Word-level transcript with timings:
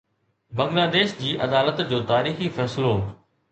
بنگلاديش 0.59 1.13
جي 1.19 1.35
عدالت 1.47 1.81
جو 1.93 2.01
تاريخي 2.15 2.49
فيصلو 2.59 2.99